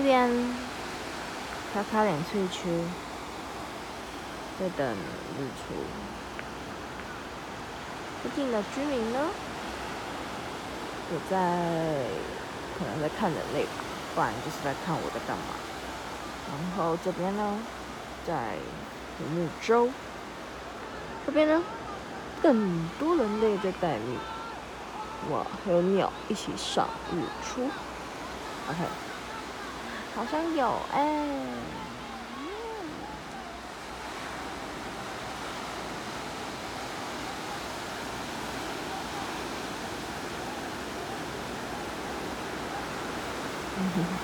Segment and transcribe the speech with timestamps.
[0.00, 0.30] 这边
[1.74, 2.70] 擦擦脸翠区，
[4.58, 5.74] 在等日出。
[8.22, 9.18] 附近的居民呢，
[11.10, 11.36] 我在
[12.78, 13.70] 可能在看人类吧，
[14.14, 15.44] 不然就是在看我在干嘛。
[16.48, 17.58] 然后这边呢，
[18.26, 18.54] 在
[19.18, 19.90] 独木舟，
[21.26, 21.62] 这边呢，
[22.42, 24.18] 更多人类在待命。
[25.28, 27.68] 哇，还有鸟一起赏日出
[28.66, 28.78] ，OK，
[30.10, 32.00] 好像有哎、欸，
[43.74, 44.20] 嗯。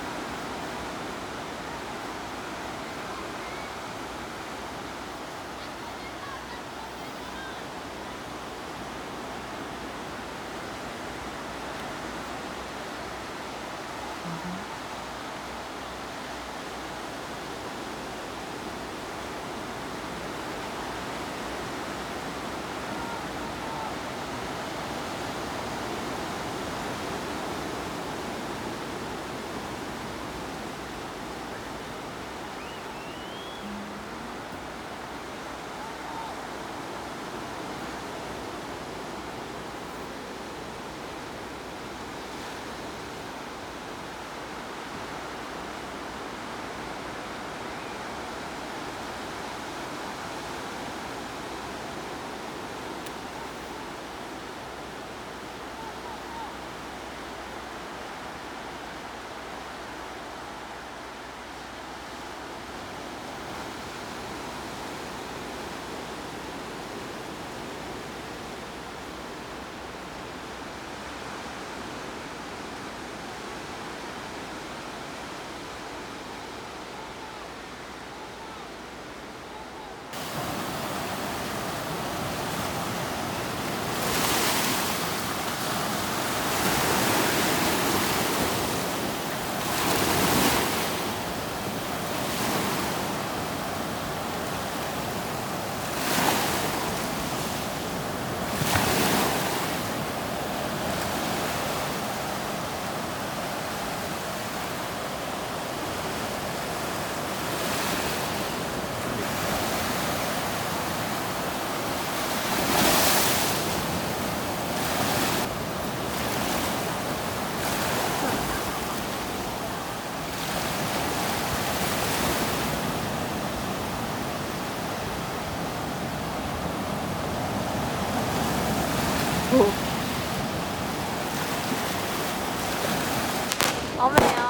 [133.98, 134.46] 好美啊。